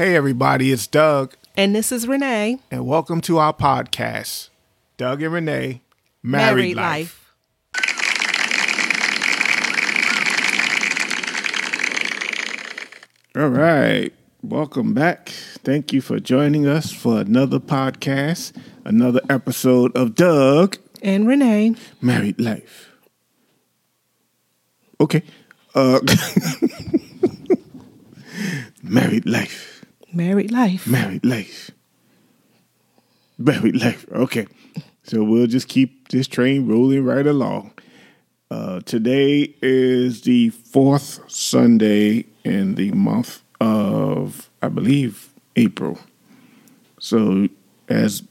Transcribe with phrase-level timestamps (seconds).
[0.00, 2.58] Hey, everybody, it's Doug, And this is Renee.
[2.70, 4.48] and welcome to our podcast,
[4.96, 5.82] Doug and Renee
[6.22, 7.34] Married, Life.
[13.36, 15.28] All right, welcome back.
[15.62, 18.52] Thank you for joining us for another podcast,
[18.84, 21.76] another episode of Doug And Renee.
[22.02, 22.90] Married Life.
[25.00, 25.22] Okay,
[25.74, 26.00] uh,
[28.82, 29.79] Married Life.
[30.12, 30.86] Married Life.
[30.86, 31.70] Married life.
[33.38, 34.06] Married life.
[34.12, 34.46] Okay.
[35.04, 37.72] So we'll just keep this train rolling right along.
[38.50, 45.98] Uh, today is the fourth Sunday in the month of, I believe, April.
[46.98, 47.48] So,
[47.88, 48.24] as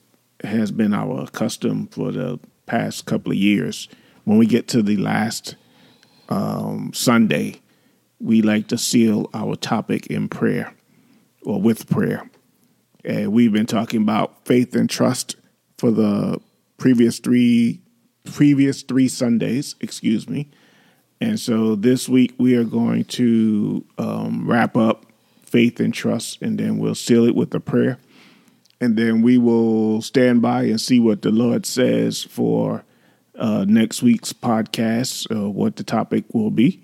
[0.44, 3.88] has been our custom for the past couple of years,
[4.26, 5.56] when we get to the last
[6.28, 7.62] um, Sunday,
[8.20, 10.74] we like to seal our topic in prayer
[11.44, 12.30] or with prayer.
[13.06, 15.36] And we've been talking about faith and trust
[15.78, 16.40] for the
[16.78, 17.82] previous three
[18.26, 20.50] previous three Sundays, excuse me.
[21.22, 25.06] And so this week we are going to um, wrap up
[25.44, 27.98] faith and trust, and then we'll seal it with a prayer.
[28.80, 32.84] And then we will stand by and see what the Lord says for
[33.38, 36.82] uh, next week's podcast, uh, what the topic will be.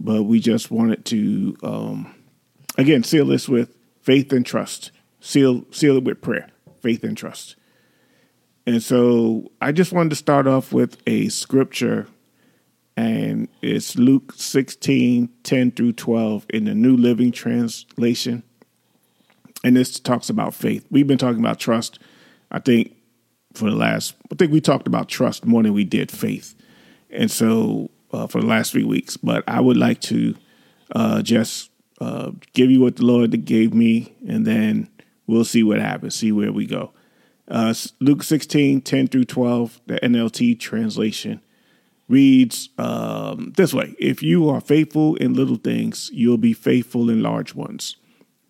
[0.00, 2.14] But we just wanted to, um,
[2.76, 3.75] again, seal this with
[4.06, 4.92] faith and trust.
[5.20, 6.48] Seal, seal it with prayer,
[6.80, 7.56] faith and trust.
[8.64, 12.06] And so I just wanted to start off with a scripture,
[12.96, 18.44] and it's Luke 16 10 through 12 in the New Living Translation.
[19.64, 20.86] And this talks about faith.
[20.90, 21.98] We've been talking about trust,
[22.52, 22.94] I think,
[23.54, 26.54] for the last, I think we talked about trust more than we did faith.
[27.10, 30.36] And so uh, for the last three weeks, but I would like to
[30.94, 34.88] uh, just uh, give you what the Lord gave me, and then
[35.26, 36.92] we'll see what happens, see where we go.
[37.48, 41.40] Uh, Luke 16, 10 through 12, the NLT translation
[42.08, 47.22] reads um, this way If you are faithful in little things, you'll be faithful in
[47.22, 47.96] large ones.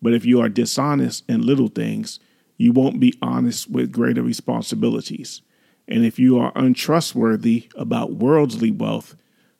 [0.01, 2.19] But if you are dishonest in little things,
[2.57, 5.41] you won't be honest with greater responsibilities.
[5.87, 9.15] And if you are untrustworthy about worldly wealth,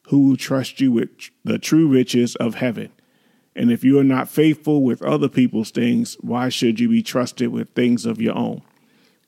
[0.09, 1.09] who will trust you with
[1.43, 2.91] the true riches of heaven?
[3.57, 7.49] And if you are not faithful with other people's things, why should you be trusted
[7.49, 8.61] with things of your own?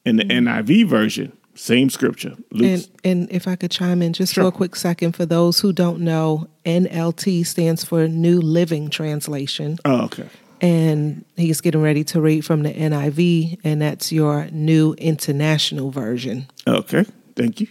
[0.05, 2.35] In the NIV version, same scripture.
[2.51, 4.45] And and if I could chime in just Sure.
[4.45, 9.77] for a quick second, for those who don't know, NLT stands for New Living Translation.
[9.83, 10.27] oh, okay.
[10.61, 16.47] And he's getting ready to read from the NIV, and that's your New International Version.
[16.67, 17.67] Okay, thank you.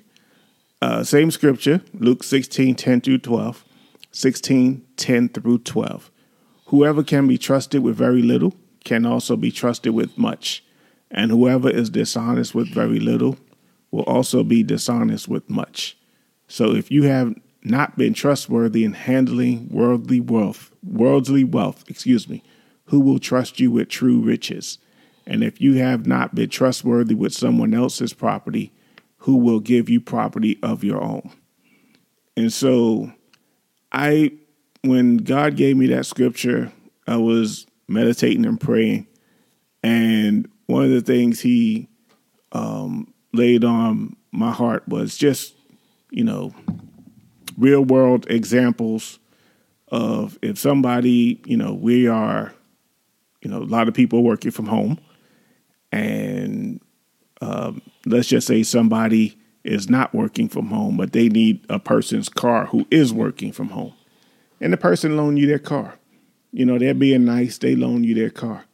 [0.81, 3.63] Uh, same scripture, Luke 16, 10 through 12.
[4.13, 6.11] 16, 10 through 12.
[6.69, 10.63] Whoever can be trusted with very little can also be trusted with much.
[11.11, 13.39] And whoever is dishonest with very little
[13.91, 15.97] will also be dishonest with much.
[16.47, 17.35] So if you have
[17.65, 22.43] not been trustworthy in handling worldly wealth, worldly wealth, excuse me,
[22.85, 24.77] who will trust you with true riches?
[25.27, 28.73] And if you have not been trustworthy with someone else's property,
[29.19, 31.31] who will give you property of your own?
[32.37, 33.13] And so
[33.91, 34.33] I
[34.83, 36.73] when God gave me that scripture,
[37.07, 39.07] I was meditating and praying.
[39.83, 41.89] And one of the things he
[42.53, 45.55] um, laid on my heart was just,
[46.11, 46.55] you know,
[47.57, 49.19] real world examples
[49.89, 52.53] of if somebody, you know, we are,
[53.43, 54.99] you know, a lot of people working from home.
[55.91, 56.81] And
[57.41, 62.29] um, let's just say somebody is not working from home, but they need a person's
[62.29, 63.95] car who is working from home.
[64.61, 65.99] And the person loan you their car.
[66.53, 68.65] You know, they're being nice, they loan you their car.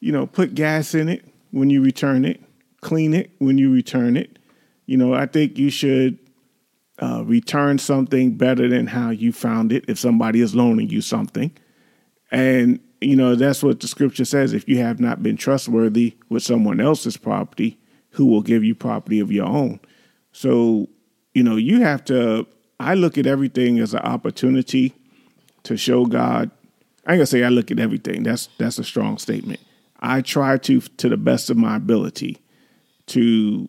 [0.00, 2.40] You know, put gas in it when you return it,
[2.80, 4.38] clean it when you return it.
[4.86, 6.18] You know, I think you should
[7.00, 11.50] uh, return something better than how you found it if somebody is loaning you something.
[12.30, 14.52] And, you know, that's what the scripture says.
[14.52, 17.78] If you have not been trustworthy with someone else's property,
[18.10, 19.80] who will give you property of your own?
[20.32, 20.88] So,
[21.34, 22.46] you know, you have to,
[22.80, 24.94] I look at everything as an opportunity
[25.66, 26.50] to show God.
[27.06, 28.22] I ain't gonna say I look at everything.
[28.22, 29.60] That's that's a strong statement.
[30.00, 32.38] I try to, to the best of my ability,
[33.06, 33.68] to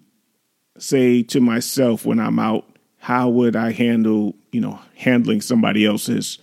[0.77, 2.65] say to myself when I'm out,
[2.97, 6.39] how would I handle, you know, handling somebody else's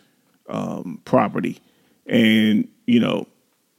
[0.48, 1.60] um, property,
[2.06, 3.26] and you know,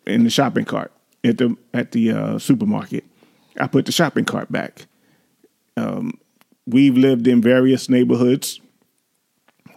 [0.08, 0.92] in the shopping cart
[1.24, 3.04] at the at the uh, supermarket,
[3.60, 4.86] I put the shopping cart back.
[5.76, 6.20] Um,
[6.66, 8.62] we've lived in various neighborhoods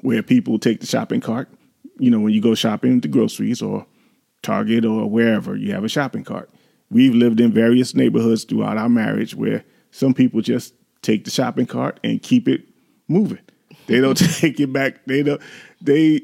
[0.02, 1.48] where people take the shopping cart.
[1.98, 3.86] You know, when you go shopping, the groceries or
[4.42, 6.50] Target or wherever, you have a shopping cart.
[6.90, 11.66] We've lived in various neighborhoods throughout our marriage where some people just take the shopping
[11.66, 12.62] cart and keep it
[13.08, 13.40] moving.
[13.86, 15.04] They don't take it back.
[15.06, 15.40] They don't
[15.80, 16.22] they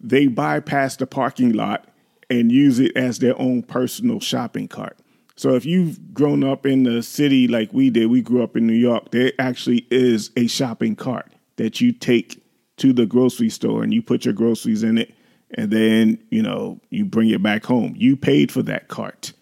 [0.00, 1.88] they bypass the parking lot
[2.30, 4.98] and use it as their own personal shopping cart.
[5.36, 8.66] So if you've grown up in the city like we did, we grew up in
[8.66, 12.42] New York, there actually is a shopping cart that you take
[12.78, 15.14] to the grocery store and you put your groceries in it
[15.52, 17.94] and then, you know, you bring it back home.
[17.96, 19.32] You paid for that cart.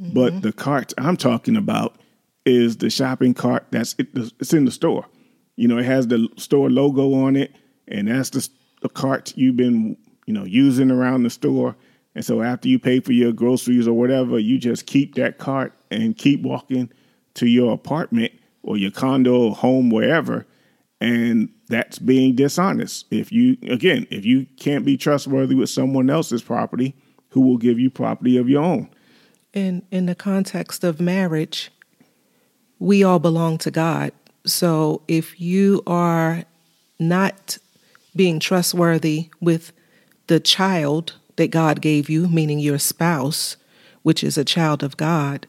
[0.00, 0.14] Mm-hmm.
[0.14, 1.96] But the cart I'm talking about
[2.44, 5.06] is the shopping cart that's it's in the store.
[5.56, 7.54] You know, it has the store logo on it
[7.88, 8.48] and that's the,
[8.80, 9.96] the cart you've been,
[10.26, 11.76] you know, using around the store
[12.14, 15.72] and so after you pay for your groceries or whatever, you just keep that cart
[15.90, 16.90] and keep walking
[17.34, 20.46] to your apartment or your condo home, wherever.
[21.02, 23.06] And that's being dishonest.
[23.10, 26.94] If you, again, if you can't be trustworthy with someone else's property,
[27.30, 28.88] who will give you property of your own?
[29.52, 31.72] In, in the context of marriage,
[32.78, 34.12] we all belong to God.
[34.46, 36.44] So if you are
[37.00, 37.58] not
[38.14, 39.72] being trustworthy with
[40.28, 43.56] the child that God gave you, meaning your spouse,
[44.04, 45.48] which is a child of God,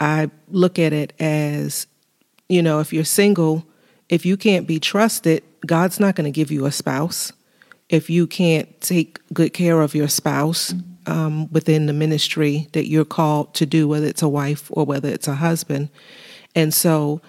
[0.00, 1.86] I look at it as,
[2.48, 3.66] you know, if you're single,
[4.08, 7.32] if you can't be trusted, God's not going to give you a spouse.
[7.88, 10.74] If you can't take good care of your spouse
[11.06, 15.08] um, within the ministry that you're called to do, whether it's a wife or whether
[15.08, 15.88] it's a husband.
[16.54, 17.22] And so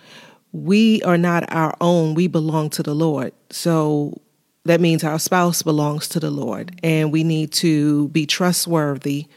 [0.52, 3.34] we are not our own, we belong to the Lord.
[3.50, 4.20] So
[4.66, 9.28] that means our spouse belongs to the Lord, and we need to be trustworthy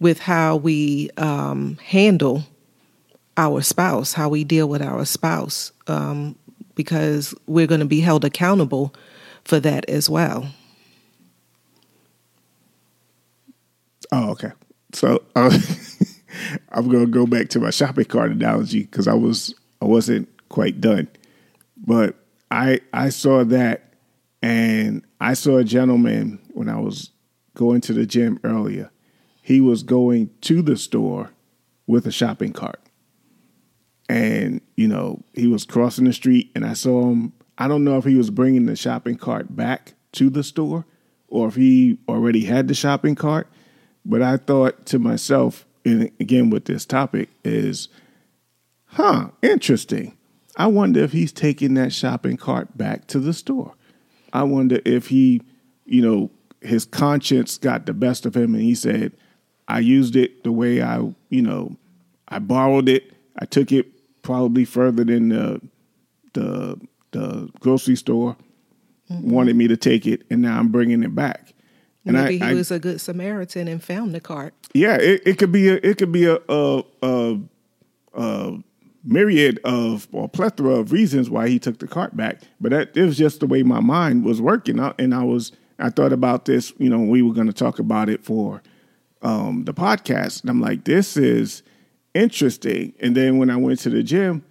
[0.00, 2.44] with how we um, handle
[3.36, 6.36] our spouse, how we deal with our spouse, um,
[6.76, 8.94] because we're going to be held accountable
[9.44, 10.48] for that as well.
[14.12, 14.52] Oh, okay.
[14.92, 15.58] So uh,
[16.70, 19.52] I'm going to go back to my shopping cart analogy because I was
[19.82, 21.08] I wasn't quite done,
[21.76, 22.14] but
[22.50, 23.94] I I saw that
[24.42, 27.10] and I saw a gentleman when I was
[27.54, 28.90] going to the gym earlier.
[29.42, 31.30] He was going to the store
[31.86, 32.80] with a shopping cart.
[34.08, 37.32] And, you know, he was crossing the street and I saw him.
[37.58, 40.84] I don't know if he was bringing the shopping cart back to the store
[41.28, 43.48] or if he already had the shopping cart.
[44.04, 47.88] But I thought to myself, and again with this topic, is,
[48.86, 50.16] huh, interesting.
[50.56, 53.74] I wonder if he's taking that shopping cart back to the store.
[54.32, 55.42] I wonder if he,
[55.84, 56.30] you know,
[56.60, 59.12] his conscience got the best of him and he said,
[59.68, 60.98] I used it the way I,
[61.28, 61.76] you know,
[62.28, 63.12] I borrowed it.
[63.38, 63.86] I took it
[64.26, 65.60] probably further than the
[66.32, 66.80] the
[67.12, 68.36] the grocery store
[69.08, 69.30] mm-hmm.
[69.30, 71.54] wanted me to take it, and now I'm bringing it back.
[72.04, 74.52] And Maybe I, he I, was a good Samaritan and found the cart.
[74.74, 77.38] Yeah, it, it could be a it could be a, a, a,
[78.14, 78.58] a
[79.04, 82.42] myriad of or plethora of reasons why he took the cart back.
[82.60, 84.80] But that, it was just the way my mind was working.
[84.98, 88.08] And I was I thought about this, you know, we were going to talk about
[88.08, 88.60] it for
[89.22, 90.40] um, the podcast.
[90.40, 91.62] And I'm like, this is
[92.16, 92.94] interesting.
[93.00, 94.44] And then when I went to the gym,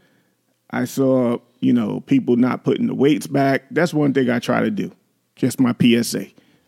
[0.71, 3.63] I saw, you know, people not putting the weights back.
[3.71, 4.91] That's one thing I try to do.
[5.35, 6.27] Just my PSA.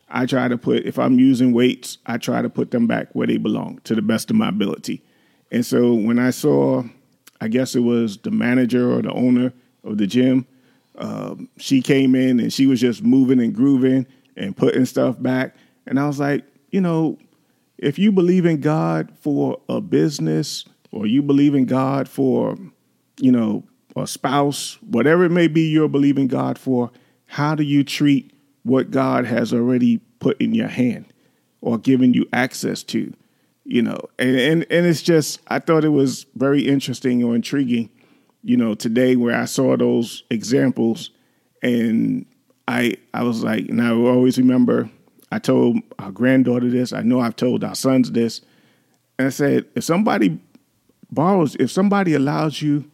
[0.09, 3.27] I try to put, if I'm using weights, I try to put them back where
[3.27, 5.03] they belong to the best of my ability.
[5.51, 6.83] And so when I saw
[7.39, 10.45] I guess it was the manager or the owner of the gym.
[10.97, 15.55] Um, she came in and she was just moving and grooving and putting stuff back.
[15.85, 17.17] And I was like, you know,
[17.77, 22.55] if you believe in God for a business or you believe in God for,
[23.19, 23.63] you know,
[23.95, 26.91] a spouse, whatever it may be you're believing God for,
[27.25, 28.31] how do you treat
[28.63, 31.05] what God has already put in your hand
[31.61, 33.13] or given you access to?
[33.67, 37.89] you know, and, and and it's just I thought it was very interesting or intriguing,
[38.41, 41.11] you know, today where I saw those examples,
[41.61, 42.25] and
[42.69, 44.89] I I was like, and I always remember
[45.33, 46.93] I told our granddaughter this.
[46.93, 48.39] I know I've told our sons this,
[49.19, 50.39] and I said if somebody
[51.11, 52.89] borrows, if somebody allows you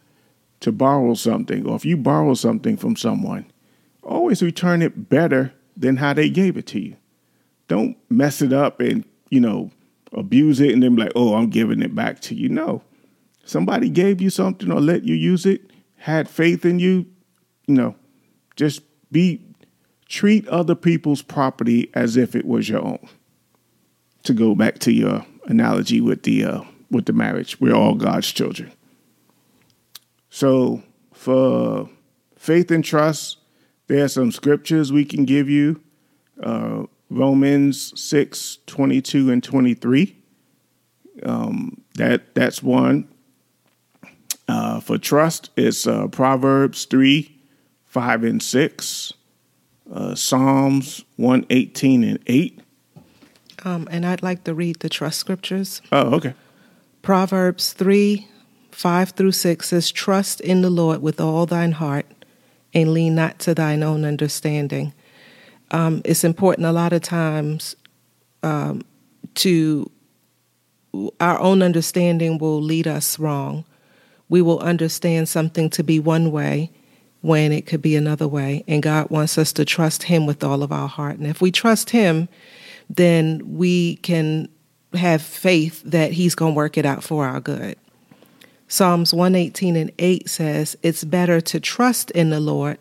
[0.60, 3.50] to borrow something, or if you borrow something from someone,
[4.02, 6.96] always return it better than how they gave it to you.
[7.68, 9.70] Don't mess it up and you know
[10.12, 12.48] abuse it and then be like, oh, I'm giving it back to you.
[12.48, 12.82] No.
[13.44, 17.06] Somebody gave you something or let you use it, had faith in you,
[17.66, 17.94] you know,
[18.56, 19.44] just be
[20.08, 23.06] treat other people's property as if it was your own.
[24.24, 26.60] To go back to your analogy with the uh,
[26.90, 28.72] with the marriage, we're all God's children.
[30.30, 31.88] So for
[32.36, 33.38] faith and trust,
[33.86, 35.80] there are some scriptures we can give you.
[36.42, 40.16] Uh, Romans 6, 22 and 23.
[41.22, 43.08] Um, that That's one.
[44.48, 47.34] Uh, for trust, it's uh, Proverbs 3,
[47.84, 49.12] 5 and 6.
[49.92, 52.60] Uh, Psalms 118 and 8.
[53.64, 55.80] Um, and I'd like to read the trust scriptures.
[55.92, 56.34] Oh, okay.
[57.04, 58.26] Proverbs 3,
[58.70, 62.06] 5 through 6 says, Trust in the Lord with all thine heart
[62.72, 64.94] and lean not to thine own understanding.
[65.70, 67.76] Um, it's important a lot of times
[68.42, 68.86] um,
[69.34, 69.90] to
[71.20, 73.66] our own understanding will lead us wrong.
[74.30, 76.70] We will understand something to be one way
[77.20, 78.64] when it could be another way.
[78.66, 81.18] And God wants us to trust Him with all of our heart.
[81.18, 82.30] And if we trust Him,
[82.88, 84.48] then we can
[84.94, 87.76] have faith that He's going to work it out for our good.
[88.68, 92.78] Psalms 118 and 8 says, It's better to trust in the Lord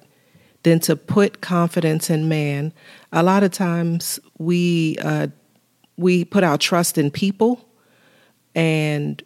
[0.64, 2.74] than to put confidence in man.
[3.12, 5.28] A lot of times we uh,
[5.98, 7.64] we put our trust in people,
[8.56, 9.22] and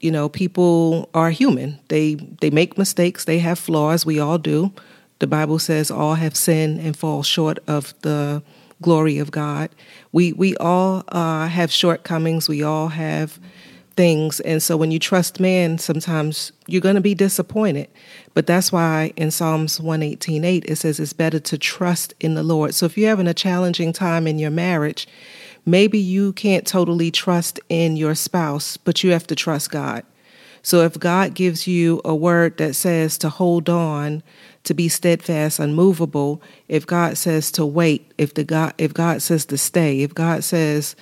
[0.00, 1.78] you know people are human.
[1.88, 3.24] They they make mistakes.
[3.24, 4.06] They have flaws.
[4.06, 4.72] We all do.
[5.18, 8.42] The Bible says all have sinned and fall short of the
[8.80, 9.70] glory of God.
[10.12, 12.48] We we all uh, have shortcomings.
[12.48, 13.38] We all have
[13.96, 14.40] things.
[14.40, 17.88] And so when you trust man, sometimes you're going to be disappointed.
[18.34, 22.74] But that's why in Psalms 118:8 it says it's better to trust in the Lord.
[22.74, 25.08] So if you're having a challenging time in your marriage,
[25.64, 30.04] maybe you can't totally trust in your spouse, but you have to trust God.
[30.62, 34.24] So if God gives you a word that says to hold on,
[34.66, 39.44] to be steadfast, unmovable, if God says to wait, if the God if God says
[39.46, 40.94] to stay, if God says,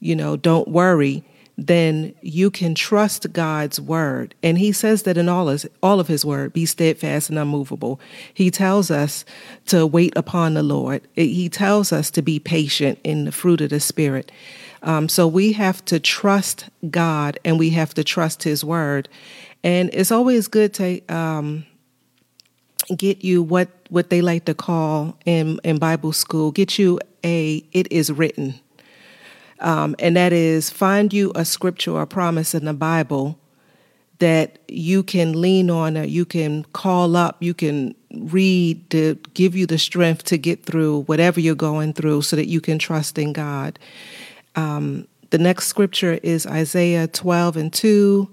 [0.00, 1.24] you know, don't worry,
[1.56, 4.32] then you can trust God's word.
[4.44, 8.00] And he says that in all his, all of his word, be steadfast and unmovable.
[8.32, 9.24] He tells us
[9.66, 11.02] to wait upon the Lord.
[11.14, 14.30] He tells us to be patient in the fruit of the Spirit.
[14.84, 19.08] Um, so we have to trust God and we have to trust his word.
[19.64, 21.66] And it's always good to um,
[22.96, 27.64] get you what, what they like to call in, in Bible school, get you a,
[27.72, 28.60] it is written
[29.60, 33.38] um, and that is find you a scripture or a promise in the Bible
[34.18, 39.54] that you can lean on or you can call up, you can read to give
[39.54, 43.18] you the strength to get through whatever you're going through so that you can trust
[43.18, 43.78] in God.
[44.56, 48.28] Um, the next scripture is Isaiah 12 and 2.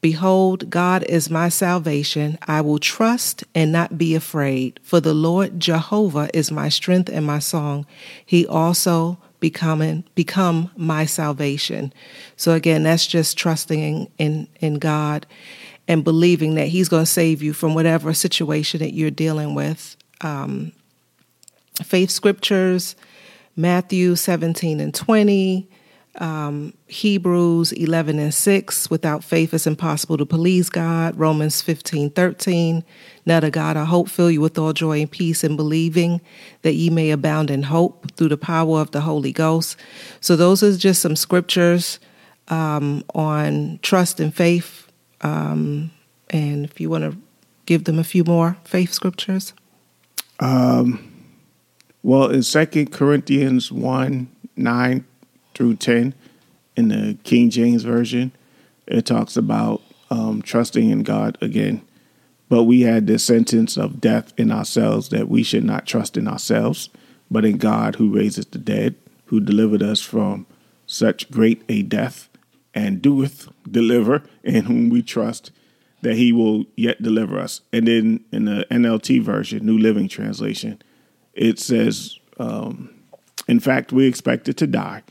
[0.00, 2.38] Behold, God is my salvation.
[2.48, 7.26] I will trust and not be afraid, for the Lord Jehovah is my strength and
[7.26, 7.86] my song.
[8.24, 11.92] He also becoming become my salvation.
[12.36, 15.26] So again, that's just trusting in in, God
[15.88, 19.96] and believing that He's going to save you from whatever situation that you're dealing with.
[20.20, 20.72] Um,
[21.82, 22.94] faith scriptures,
[23.56, 25.68] Matthew 17 and 20,
[26.16, 31.16] um, Hebrews 11 and 6, without faith it's impossible to please God.
[31.16, 32.84] Romans 15, 13,
[33.26, 36.20] now to God I hope fill you with all joy and peace in believing
[36.62, 39.76] that ye may abound in hope through the power of the Holy Ghost.
[40.20, 42.00] So those are just some scriptures
[42.48, 44.90] um, on trust and faith.
[45.20, 45.92] Um,
[46.30, 47.16] and if you want to
[47.66, 49.52] give them a few more faith scriptures.
[50.40, 51.06] Um,
[52.02, 55.04] well, in Second Corinthians 1, 9
[55.60, 56.14] through 10
[56.74, 58.32] in the King James Version.
[58.86, 61.82] It talks about um, trusting in God again.
[62.48, 66.26] But we had this sentence of death in ourselves that we should not trust in
[66.26, 66.88] ourselves,
[67.30, 68.94] but in God who raises the dead,
[69.26, 70.46] who delivered us from
[70.86, 72.30] such great a death,
[72.72, 75.52] and doeth deliver, in whom we trust
[76.00, 77.60] that he will yet deliver us.
[77.70, 80.80] And then in the NLT version, New Living Translation,
[81.34, 82.94] it says, um,
[83.46, 85.02] in fact, we expected to die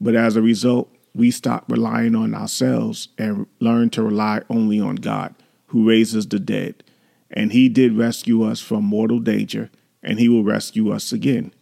[0.00, 4.96] but as a result, we stop relying on ourselves and learn to rely only on
[4.96, 5.34] God,
[5.68, 6.84] who raises the dead.
[7.30, 9.70] And He did rescue us from mortal danger,
[10.02, 11.54] and He will rescue us again.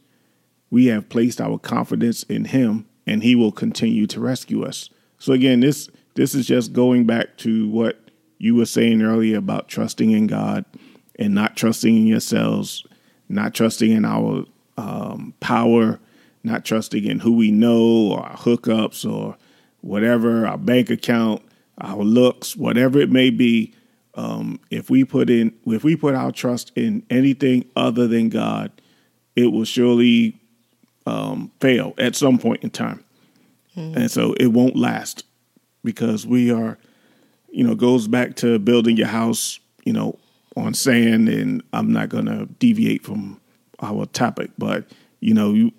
[0.70, 4.90] We have placed our confidence in Him, and He will continue to rescue us.
[5.18, 7.98] So again, this this is just going back to what
[8.38, 10.64] you were saying earlier about trusting in God
[11.18, 12.84] and not trusting in yourselves,
[13.28, 14.44] not trusting in our
[14.76, 15.98] um, power
[16.44, 19.36] not trusting in who we know or our hookups or
[19.80, 21.42] whatever, our bank account,
[21.80, 23.74] our looks, whatever it may be.
[24.14, 28.70] Um, if we put in, if we put our trust in anything other than God,
[29.34, 30.38] it will surely
[31.06, 33.02] um, fail at some point in time,
[33.76, 33.98] mm-hmm.
[33.98, 35.24] and so it won't last
[35.82, 36.78] because we are,
[37.50, 40.16] you know, goes back to building your house, you know,
[40.56, 41.28] on sand.
[41.28, 43.40] And I'm not going to deviate from
[43.82, 44.86] our topic, but
[45.20, 45.72] you know, you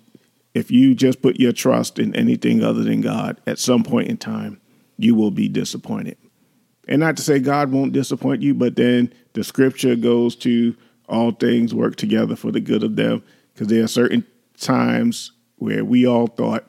[0.56, 4.16] if you just put your trust in anything other than God, at some point in
[4.16, 4.58] time,
[4.96, 6.16] you will be disappointed.
[6.88, 10.74] And not to say God won't disappoint you, but then the scripture goes to
[11.10, 13.22] all things work together for the good of them,
[13.52, 14.24] because there are certain
[14.58, 16.64] times where we all thought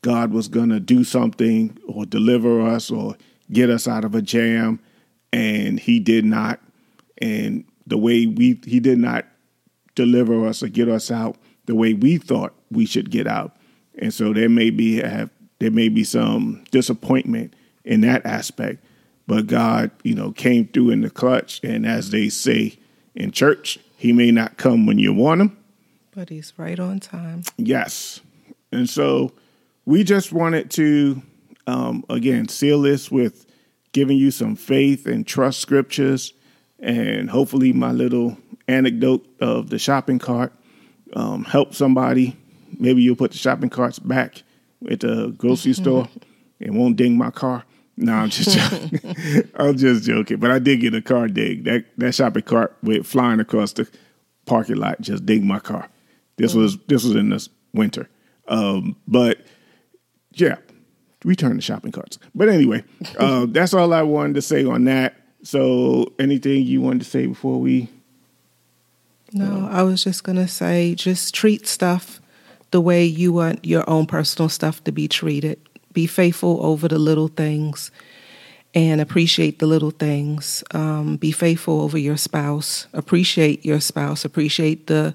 [0.00, 3.16] God was going to do something or deliver us or
[3.52, 4.80] get us out of a jam,
[5.30, 6.58] and He did not.
[7.18, 9.26] And the way we, He did not
[9.94, 11.36] deliver us or get us out
[11.66, 13.56] the way we thought we should get out.
[13.98, 17.54] And so there may be have there may be some disappointment
[17.84, 18.84] in that aspect.
[19.26, 22.78] But God, you know, came through in the clutch, and as they say
[23.14, 25.56] in church, He may not come when you want Him,
[26.14, 27.42] but He's right on time.
[27.56, 28.20] Yes,
[28.70, 29.32] and so
[29.84, 31.22] we just wanted to
[31.66, 33.46] um, again seal this with
[33.92, 36.32] giving you some faith and trust scriptures,
[36.78, 40.52] and hopefully my little anecdote of the shopping cart
[41.14, 42.36] um, help somebody.
[42.78, 44.42] Maybe you'll put the shopping carts back
[44.90, 46.08] at the grocery store
[46.60, 47.64] and won't ding my car.
[47.96, 49.50] No, I'm just joking.
[49.54, 50.38] I'm just joking.
[50.38, 51.64] But I did get a car dig.
[51.64, 53.88] That that shopping cart went flying across the
[54.44, 55.88] parking lot, just dinged my car.
[56.36, 56.58] This mm.
[56.58, 58.08] was this was in the winter.
[58.48, 59.38] Um, but
[60.32, 60.56] yeah,
[61.24, 62.18] return the shopping carts.
[62.34, 62.84] But anyway,
[63.18, 65.16] uh, that's all I wanted to say on that.
[65.42, 67.88] So anything you wanted to say before we
[69.38, 72.20] No, I was just gonna say just treat stuff
[72.70, 75.58] the way you want your own personal stuff to be treated
[75.96, 77.90] be faithful over the little things
[78.74, 80.62] and appreciate the little things.
[80.72, 82.86] Um, be faithful over your spouse.
[82.92, 84.24] Appreciate your spouse.
[84.24, 85.14] Appreciate the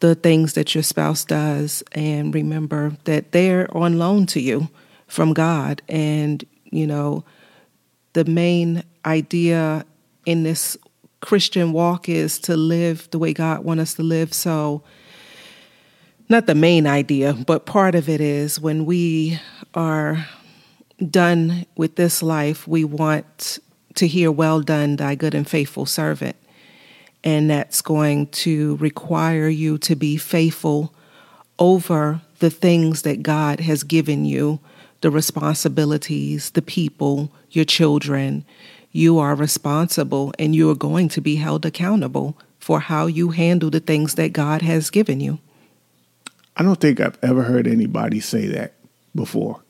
[0.00, 4.68] the things that your spouse does, and remember that they're on loan to you
[5.08, 5.82] from God.
[5.88, 7.24] And you know,
[8.14, 9.84] the main idea
[10.24, 10.78] in this
[11.20, 14.32] Christian walk is to live the way God wants us to live.
[14.32, 14.82] So
[16.28, 19.40] not the main idea, but part of it is when we
[19.74, 20.26] are
[21.10, 23.58] done with this life, we want
[23.94, 26.36] to hear, Well done, thy good and faithful servant.
[27.24, 30.94] And that's going to require you to be faithful
[31.58, 34.60] over the things that God has given you
[35.00, 38.44] the responsibilities, the people, your children.
[38.90, 43.70] You are responsible and you are going to be held accountable for how you handle
[43.70, 45.38] the things that God has given you.
[46.56, 48.74] I don't think I've ever heard anybody say that
[49.14, 49.62] before.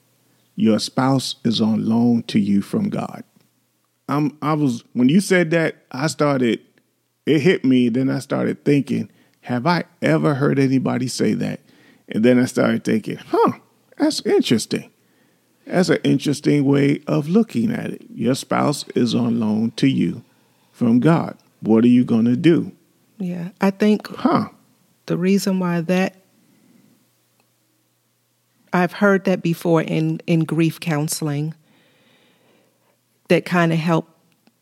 [0.57, 3.25] Your spouse is on loan to you from God.
[4.09, 6.61] I'm I was when you said that, I started
[7.27, 9.11] it hit me, then I started thinking,
[9.43, 11.61] have I ever heard anybody say that?
[12.09, 13.53] And then I started thinking, huh,
[13.99, 14.91] that's interesting.
[15.69, 18.07] That's an interesting way of looking at it.
[18.15, 20.25] Your spouse is on loan to you
[20.73, 21.37] from God.
[21.61, 22.73] What are you going to do?
[23.19, 24.49] Yeah, I think huh.
[25.07, 26.17] the reason why that
[28.73, 31.55] I've heard that before in, in grief counseling
[33.29, 34.13] that kind of helped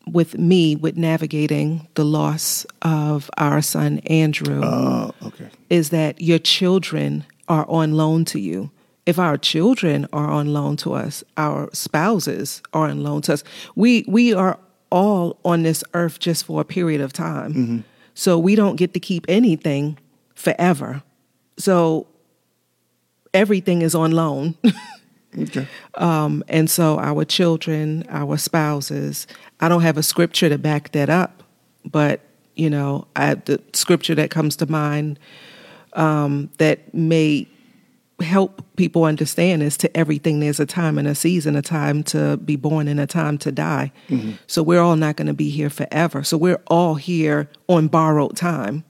[0.07, 4.61] with me with navigating the loss of our son Andrew.
[4.63, 5.49] Oh, uh, okay.
[5.69, 8.71] Is that your children are on loan to you.
[9.07, 13.43] If our children are on loan to us, our spouses are on loan to us.
[13.75, 14.59] We we are
[14.91, 17.53] all on this earth just for a period of time.
[17.53, 17.79] Mm-hmm.
[18.13, 19.97] So we don't get to keep anything
[20.35, 21.03] forever.
[21.57, 22.07] So
[23.33, 24.55] everything is on loan.
[25.37, 25.67] okay.
[25.95, 29.25] Um, and so our children, our spouses,
[29.59, 31.43] I don't have a scripture to back that up,
[31.85, 32.21] but
[32.55, 35.19] you know, I, the scripture that comes to mind
[35.93, 37.47] um, that may
[38.21, 42.37] help people understand is to everything there's a time and a season, a time to
[42.37, 43.91] be born and a time to die.
[44.09, 44.33] Mm-hmm.
[44.47, 46.23] So we're all not going to be here forever.
[46.23, 48.83] So we're all here on borrowed time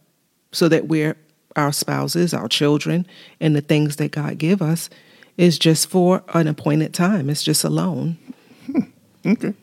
[0.52, 1.18] so that we're
[1.56, 3.06] our spouses, our children,
[3.40, 4.90] and the things that God give us
[5.38, 7.30] is just for an appointed time.
[7.30, 8.18] It's just a loan.
[8.66, 8.80] Hmm.
[9.26, 9.54] Okay.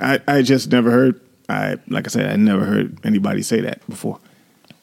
[0.00, 3.86] I, I just never heard I like I said, I never heard anybody say that
[3.88, 4.18] before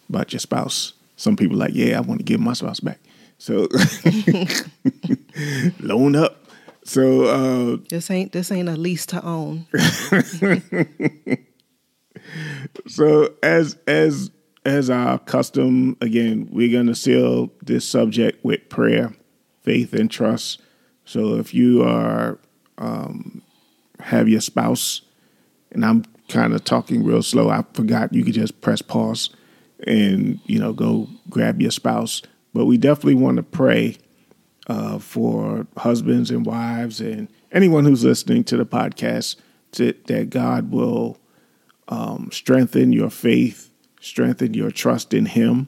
[0.09, 0.93] about your spouse.
[1.15, 2.99] Some people like, yeah, I want to give my spouse back.
[3.37, 3.67] So
[5.79, 6.45] loan up.
[6.83, 9.65] So uh, this ain't this ain't a lease to own.
[12.87, 14.29] so as as
[14.65, 19.13] as our custom, again, we're going to seal this subject with prayer,
[19.61, 20.59] faith, and trust.
[21.05, 22.39] So if you are
[22.77, 23.41] um,
[23.99, 25.01] have your spouse,
[25.71, 29.29] and I'm kind of talking real slow, I forgot you could just press pause
[29.85, 32.21] and you know go grab your spouse.
[32.55, 33.97] But we definitely want to pray
[34.65, 39.35] uh, for husbands and wives and anyone who's listening to the podcast
[39.73, 41.19] to, that God will
[41.87, 43.69] um, strengthen your faith
[44.05, 45.67] strengthen your trust in Him,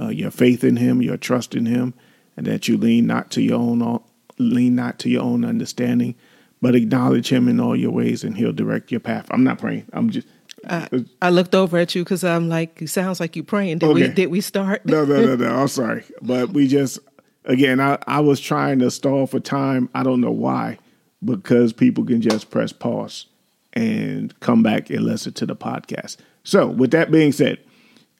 [0.00, 1.94] uh, your faith in Him, your trust in Him,
[2.36, 4.02] and that you lean not to your own
[4.38, 6.14] lean not to your own understanding,
[6.60, 9.26] but acknowledge him in all your ways and he'll direct your path.
[9.30, 9.86] I'm not praying.
[9.94, 10.28] I'm just
[10.68, 13.78] I, I looked over at you because I'm like, it sounds like you're praying.
[13.78, 14.08] Did okay.
[14.08, 14.84] we did we start?
[14.86, 15.56] no, no, no, no.
[15.56, 16.98] I'm sorry, but we just
[17.46, 19.88] again, I, I was trying to stall for time.
[19.94, 20.78] I don't know why,
[21.24, 23.26] because people can just press pause
[23.72, 26.16] and come back and listen to the podcast.
[26.44, 27.58] So, with that being said,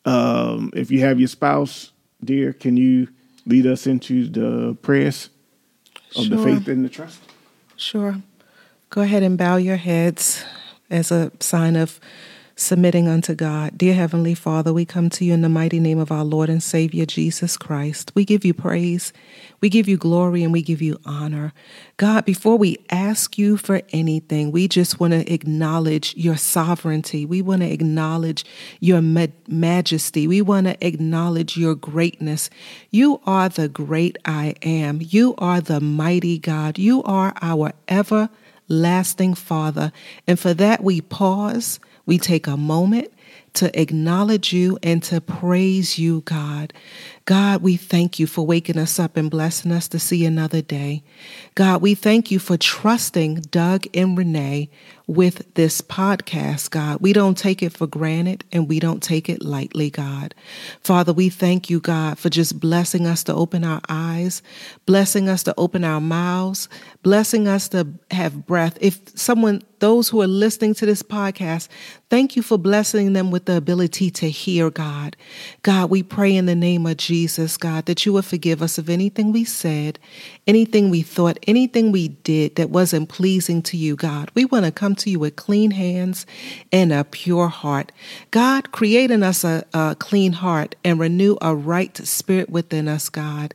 [0.05, 1.93] um, if you have your spouse,
[2.25, 3.09] dear, can you
[3.45, 5.31] lead us into the prayers
[6.17, 6.37] of sure.
[6.37, 7.21] the faith and the trust?
[7.77, 8.17] Sure.
[8.91, 10.45] Go ahead and bow your heads
[10.91, 12.01] as a sign of
[12.59, 13.77] submitting unto God.
[13.77, 16.63] Dear Heavenly Father, we come to you in the mighty name of our Lord and
[16.63, 18.11] Savior Jesus Christ.
[18.15, 19.13] We give you praise,
[19.61, 21.53] we give you glory, and we give you honor.
[21.99, 27.27] God, before we ask you for anything, we just want to acknowledge your sovereignty.
[27.27, 28.47] We want to acknowledge
[28.81, 30.27] your ma- majesty.
[30.27, 32.49] We want to acknowledge your greatness.
[32.91, 35.01] You are the great I am.
[35.03, 36.79] You are the mighty God.
[36.79, 39.93] You are our everlasting Father.
[40.27, 43.13] And for that, we pause we take a moment
[43.55, 46.73] to acknowledge you and to praise you, God.
[47.27, 51.03] God, we thank you for waking us up and blessing us to see another day.
[51.57, 54.71] God, we thank you for trusting Doug and Renee
[55.09, 57.01] with this podcast, God.
[57.01, 60.35] We don't take it for granted and we don't take it lightly, God.
[60.83, 64.43] Father, we thank you, God, for just blessing us to open our eyes,
[64.85, 66.69] blessing us to open our mouths,
[67.03, 68.79] blessing us to have breath.
[68.81, 71.69] If someone, those who are listening to this podcast,
[72.11, 75.17] thank you for blessing them with the ability to hear, God.
[75.63, 77.16] God, we pray in the name of Jesus,
[77.59, 79.99] God, that you would forgive us of anything we said,
[80.47, 84.31] anything we thought, anything we did that wasn't pleasing to you, God.
[84.35, 86.27] We want to come to you with clean hands
[86.71, 87.91] and a pure heart.
[88.31, 93.09] God, create in us a, a clean heart and renew a right spirit within us,
[93.09, 93.55] God.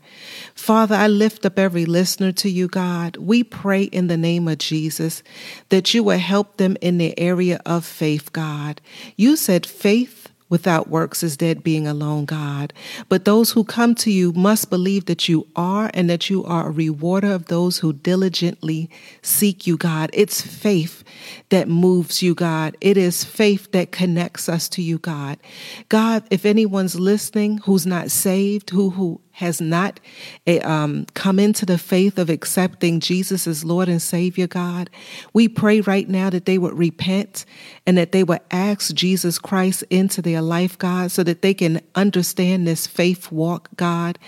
[0.55, 3.17] Father, I lift up every listener to you, God.
[3.17, 5.21] We pray in the name of Jesus
[5.69, 8.81] that you will help them in the area of faith, God.
[9.15, 10.20] You said faith
[10.51, 12.73] without works is dead being alone, God.
[13.09, 16.67] But those who come to you must believe that you are and that you are
[16.67, 18.89] a rewarder of those who diligently
[19.23, 20.11] seek you, God.
[20.13, 21.03] It's faith
[21.49, 22.75] that moves you, God.
[22.81, 25.39] It is faith that connects us to you, God.
[25.89, 29.99] God, if anyone's listening who's not saved, who who has not
[30.47, 34.89] eh, um, come into the faith of accepting Jesus as Lord and Savior, God,
[35.33, 37.45] we pray right now that they would repent
[37.85, 41.81] and that they would ask Jesus Christ into their life, God, so that they can
[41.95, 44.19] understand this faith walk, God.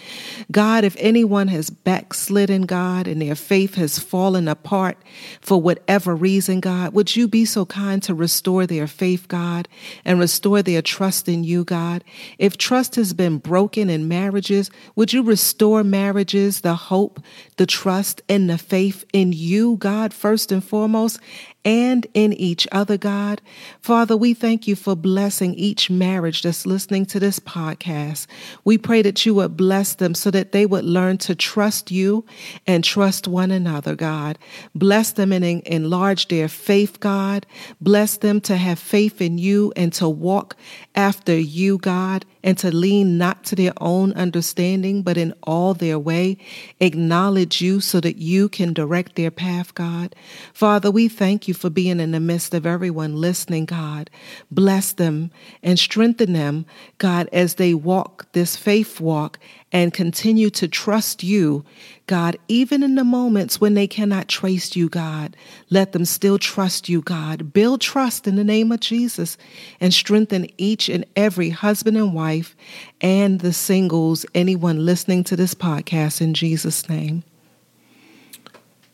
[0.52, 4.97] God, if anyone has backslidden, God, and their faith has fallen apart
[5.41, 9.67] for whatever reason, God, would you be so kind to restore their faith, God,
[10.04, 12.04] and restore their trust in you, God?
[12.39, 17.20] If trust has been broken in marriages, would you restore marriages, the hope,
[17.58, 21.20] the trust, and the faith in you, God, first and foremost,
[21.65, 23.41] and in each other, God.
[23.82, 28.28] Father, we thank you for blessing each marriage that's listening to this podcast.
[28.63, 32.26] We pray that you would bless them so that they would learn to trust you
[32.67, 34.38] and trust one another, God.
[34.76, 37.45] Bless them and enlarge their faith, God.
[37.80, 40.56] Bless them to have faith in you and to walk
[40.95, 45.97] after you, God, and to lean not to their own understanding, but in all their
[45.97, 46.38] way
[46.80, 50.15] acknowledge you so that you can direct their path, God.
[50.54, 54.10] Father, we thank you you for being in the midst of everyone listening, God.
[54.52, 56.66] Bless them and strengthen them,
[56.98, 59.39] God, as they walk this faith walk
[59.72, 61.63] and continue to trust you,
[62.08, 65.36] God, even in the moments when they cannot trace you, God.
[65.70, 67.54] Let them still trust you, God.
[67.54, 69.38] Build trust in the name of Jesus
[69.80, 72.56] and strengthen each and every husband and wife
[73.02, 77.24] and the singles, anyone listening to this podcast in Jesus' name.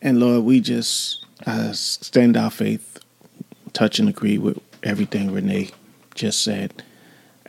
[0.02, 2.99] And Lord, we just uh, stand our faith,
[3.73, 5.69] touch and agree with everything Renee
[6.15, 6.84] just said.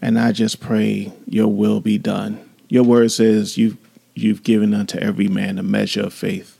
[0.02, 2.48] And I just pray your will be done.
[2.68, 3.76] Your word says you
[4.14, 6.58] you've given unto every man a measure of faith.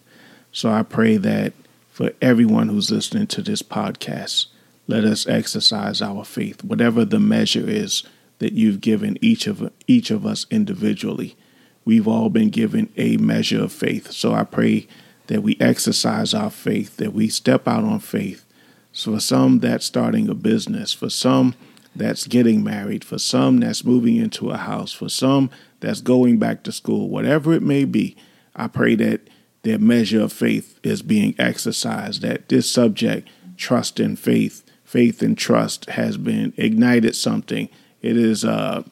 [0.52, 1.52] So I pray that
[1.90, 4.46] for everyone who's listening to this podcast,
[4.86, 8.02] let us exercise our faith, whatever the measure is
[8.38, 11.36] that you've given each of each of us individually.
[11.84, 14.12] We've all been given a measure of faith.
[14.12, 14.86] So I pray
[15.30, 18.44] that we exercise our faith, that we step out on faith.
[18.90, 20.92] So for some, that's starting a business.
[20.92, 21.54] For some,
[21.94, 23.04] that's getting married.
[23.04, 24.90] For some, that's moving into a house.
[24.90, 27.08] For some, that's going back to school.
[27.08, 28.16] Whatever it may be,
[28.56, 29.20] I pray that
[29.62, 35.38] their measure of faith is being exercised, that this subject, trust and faith, faith and
[35.38, 37.68] trust, has been ignited something.
[38.02, 38.82] It is uh,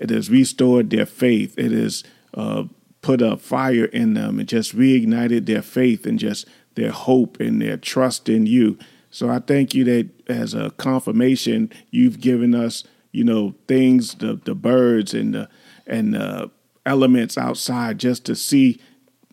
[0.00, 1.58] it has restored their faith.
[1.58, 2.64] It is uh,
[3.02, 7.60] put a fire in them and just reignited their faith and just their hope and
[7.60, 8.78] their trust in you.
[9.10, 14.40] So I thank you that as a confirmation, you've given us, you know, things, the
[14.44, 15.48] the birds and the
[15.86, 16.50] and the
[16.86, 18.80] elements outside just to see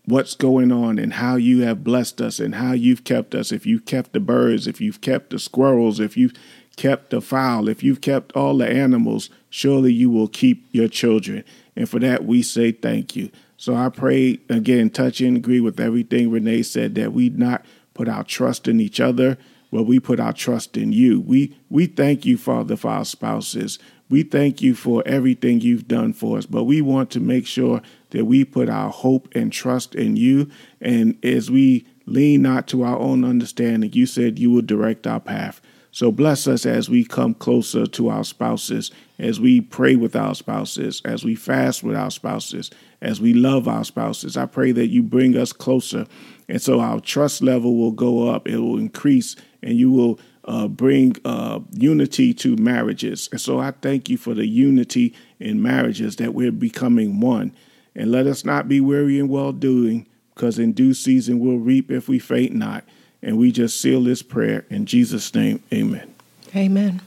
[0.04, 3.52] what's going on and how you have blessed us and how you've kept us.
[3.52, 6.32] If you've kept the birds, if you've kept the squirrels, if you've
[6.76, 11.44] kept the fowl, if you've kept all the animals, surely you will keep your children.
[11.76, 13.30] And for that, we say thank you.
[13.58, 17.28] So I pray and get in touch and agree with everything Renee said that we
[17.28, 19.36] not put our trust in each other,
[19.72, 21.20] but we put our trust in you.
[21.20, 23.80] We we thank you, Father, for our spouses.
[24.08, 27.82] We thank you for everything you've done for us, but we want to make sure
[28.10, 30.48] that we put our hope and trust in you.
[30.80, 35.20] And as we lean not to our own understanding, you said you will direct our
[35.20, 35.60] path.
[35.90, 40.34] So bless us as we come closer to our spouses, as we pray with our
[40.34, 44.36] spouses, as we fast with our spouses, as we love our spouses.
[44.36, 46.06] I pray that you bring us closer.
[46.48, 50.66] And so our trust level will go up, it will increase, and you will uh,
[50.66, 53.28] bring uh, unity to marriages.
[53.30, 57.52] And so I thank you for the unity in marriages that we're becoming one.
[57.94, 61.90] And let us not be weary in well doing, because in due season we'll reap
[61.90, 62.84] if we faint not.
[63.22, 65.62] And we just seal this prayer in Jesus' name.
[65.72, 66.14] Amen.
[66.54, 67.02] Amen.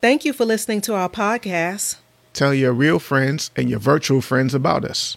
[0.00, 1.96] Thank you for listening to our podcast.
[2.34, 5.16] Tell your real friends and your virtual friends about us.